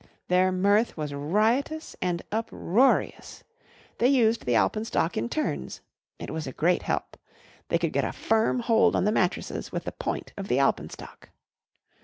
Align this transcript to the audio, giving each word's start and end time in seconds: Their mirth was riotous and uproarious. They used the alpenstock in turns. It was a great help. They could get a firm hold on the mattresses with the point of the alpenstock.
Their 0.29 0.51
mirth 0.51 0.97
was 0.97 1.13
riotous 1.13 1.95
and 2.01 2.23
uproarious. 2.31 3.43
They 3.99 4.07
used 4.07 4.47
the 4.47 4.55
alpenstock 4.55 5.15
in 5.15 5.29
turns. 5.29 5.81
It 6.17 6.31
was 6.31 6.47
a 6.47 6.51
great 6.53 6.81
help. 6.81 7.17
They 7.67 7.77
could 7.77 7.93
get 7.93 8.03
a 8.05 8.11
firm 8.11 8.61
hold 8.61 8.95
on 8.95 9.03
the 9.05 9.11
mattresses 9.11 9.71
with 9.71 9.83
the 9.83 9.91
point 9.91 10.33
of 10.37 10.47
the 10.47 10.57
alpenstock. 10.57 11.29